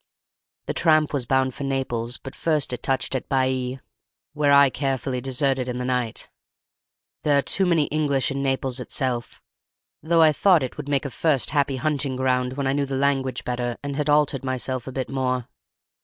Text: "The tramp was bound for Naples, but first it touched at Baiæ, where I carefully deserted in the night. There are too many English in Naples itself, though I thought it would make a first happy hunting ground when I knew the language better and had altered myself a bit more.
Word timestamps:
"The 0.65 0.73
tramp 0.73 1.13
was 1.13 1.27
bound 1.27 1.53
for 1.53 1.63
Naples, 1.63 2.17
but 2.17 2.33
first 2.35 2.73
it 2.73 2.81
touched 2.81 3.13
at 3.13 3.29
Baiæ, 3.29 3.81
where 4.33 4.51
I 4.51 4.71
carefully 4.71 5.21
deserted 5.21 5.69
in 5.69 5.77
the 5.77 5.85
night. 5.85 6.27
There 7.21 7.37
are 7.37 7.43
too 7.43 7.67
many 7.67 7.83
English 7.83 8.31
in 8.31 8.41
Naples 8.41 8.79
itself, 8.79 9.43
though 10.01 10.23
I 10.23 10.33
thought 10.33 10.63
it 10.63 10.75
would 10.75 10.89
make 10.89 11.05
a 11.05 11.11
first 11.11 11.51
happy 11.51 11.75
hunting 11.75 12.15
ground 12.15 12.53
when 12.53 12.65
I 12.65 12.73
knew 12.73 12.87
the 12.87 12.95
language 12.97 13.43
better 13.43 13.77
and 13.83 13.95
had 13.95 14.09
altered 14.09 14.43
myself 14.43 14.87
a 14.87 14.91
bit 14.91 15.07
more. 15.07 15.47